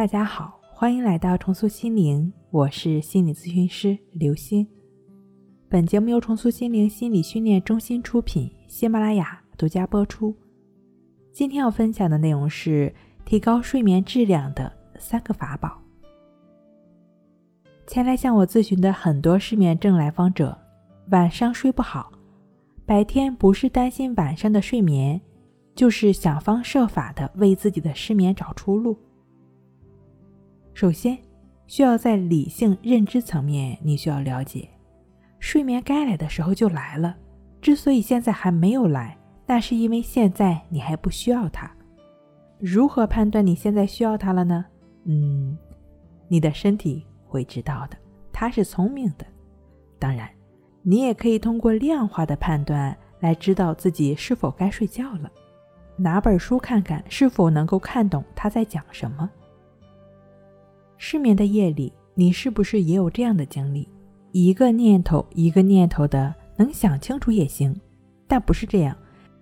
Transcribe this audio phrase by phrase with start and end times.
[0.00, 4.66] 大家好，欢迎来到重塑心灵，我是心理咨询师刘星。
[5.68, 10.34] 本节目由重塑心灵心理训练中心出品，喜马拉雅独家播出。
[11.34, 12.90] 今天要分享的内容是
[13.26, 15.78] 提高睡眠质量的三个法宝。
[17.86, 20.56] 前来向我咨询的很多失眠症来访者，
[21.10, 22.10] 晚上睡不好，
[22.86, 25.20] 白天不是担心晚上的睡眠，
[25.74, 28.96] 就是想方设法的为自己的失眠找出路。
[30.80, 31.18] 首先，
[31.66, 34.66] 需要在理性认知层面，你需要了解，
[35.38, 37.14] 睡眠该来的时候就来了。
[37.60, 41.70] 之所以现在还没有来，那是因为现在你还不需要它。
[42.58, 44.64] 如何判断你现在需要它了呢？
[45.04, 45.54] 嗯，
[46.28, 47.96] 你的身体会知道的，
[48.32, 49.26] 它是聪明的。
[49.98, 50.30] 当然，
[50.80, 55.30] 你也可以通过量化的判断来知道自己是否该睡觉了。
[55.98, 59.28] 拿本书看看，是否能够看懂他在讲什么。
[61.02, 63.88] 失眠的夜里，你是不是也有这样的经历？
[64.32, 67.74] 一个念头一个念头的，能想清楚也行，
[68.28, 68.94] 但不是这样，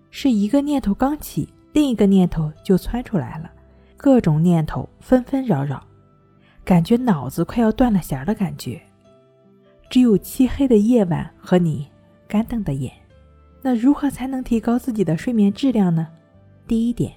[0.09, 3.51] 是一个念头刚起，另一个念头就窜出来了，
[3.97, 5.85] 各种念头纷纷扰扰，
[6.65, 8.81] 感觉脑子快要断了弦的感觉。
[9.91, 11.89] 只有漆黑的夜晚和你
[12.29, 12.93] 干瞪的眼，
[13.63, 16.07] 那如何才能提高自己的睡眠质量呢？
[16.69, 17.13] 第一点，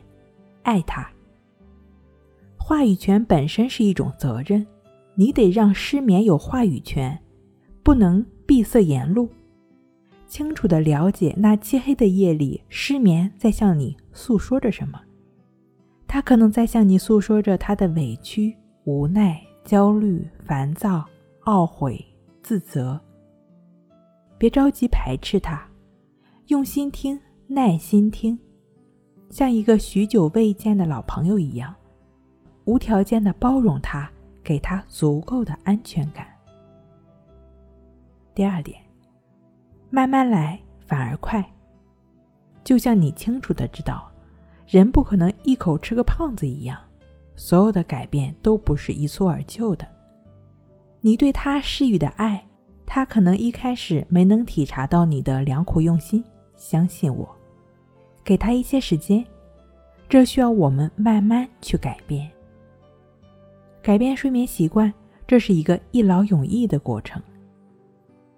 [0.63, 1.07] 爱他。
[2.71, 4.65] 话语权本身是一种责任，
[5.15, 7.21] 你得让失眠有话语权，
[7.83, 9.27] 不能闭塞言路，
[10.25, 15.01] 清楚的了解那漆黑的夜里，失眠在向你诉说着什么。
[16.07, 21.05] 他可能在向你诉说着他的委屈、无奈、焦虑、烦躁、
[21.43, 22.01] 懊悔、
[22.41, 22.97] 自责。
[24.37, 25.61] 别着急排斥他，
[26.47, 28.39] 用心听，耐心听，
[29.29, 31.75] 像一个许久未见的老朋友一样。
[32.65, 34.09] 无条件的包容他，
[34.43, 36.27] 给他足够的安全感。
[38.33, 38.79] 第二点，
[39.89, 41.43] 慢慢来反而快。
[42.63, 44.09] 就像你清楚的知道，
[44.67, 46.79] 人不可能一口吃个胖子一样，
[47.35, 49.87] 所有的改变都不是一蹴而就的。
[51.01, 52.45] 你对他施予的爱，
[52.85, 56.23] 他可能一开始没能体察到你的良苦用心。
[56.55, 57.27] 相信我，
[58.23, 59.25] 给他一些时间，
[60.07, 62.31] 这需要我们慢慢去改变。
[63.81, 64.93] 改变睡眠习惯，
[65.25, 67.21] 这是一个一劳永逸的过程。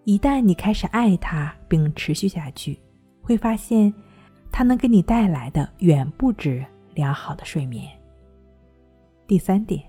[0.05, 2.79] 一旦你开始爱它并持续下去，
[3.21, 3.93] 会发现，
[4.51, 7.89] 它能给你带来的远不止良好的睡眠。
[9.27, 9.83] 第三点，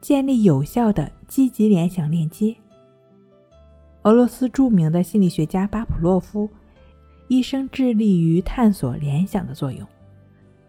[0.00, 2.54] 建立有效的积极联想链接。
[4.02, 6.48] 俄罗斯著名的心理学家巴甫洛夫，
[7.28, 9.86] 一生致力于探索联想的作用。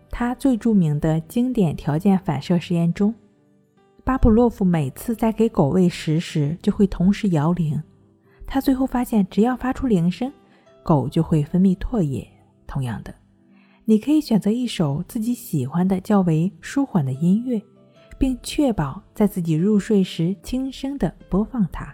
[0.09, 3.13] 他最著名的经典条件反射实验中。
[4.05, 7.81] 巴甫洛夫每次在给狗喂食时，就会同时摇铃。
[8.45, 10.31] 他最后发现，只要发出铃声，
[10.83, 12.25] 狗就会分泌唾液。
[12.67, 13.11] 同样的，
[13.83, 17.59] 你可以选择一首自己喜欢的、较为舒缓的音乐，
[18.19, 21.91] 并确保在自己入睡时轻声地播放它。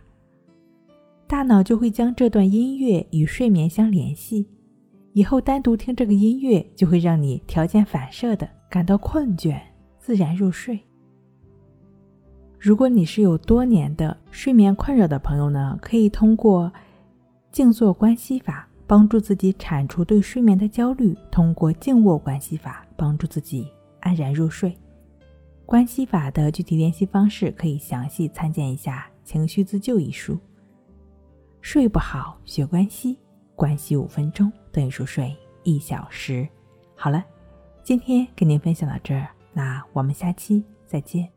[1.27, 4.45] 大脑就会将这段音乐与睡眠相联系，
[5.13, 9.57] 以后单独听这个音乐，就会让你条件反射地感到困倦，
[9.97, 10.77] 自然入睡。
[12.63, 16.71] 如果你是有多年的睡眠困扰的朋友呢，可以通过
[17.51, 23.67] 静坐关系法帮助自己铲除对睡眠的焦虑；通过静卧关系法帮助自己
[24.01, 24.77] 安然入睡。
[25.65, 30.37] 关系法的具体练习方式可以详细参见一下《情绪自救》一书。
[31.61, 33.17] 睡不好学关系，
[33.55, 36.47] 关系五分钟等于熟睡一小时。
[36.95, 37.25] 好了，
[37.81, 41.27] 今天跟您分享到这儿，那我们下期再见。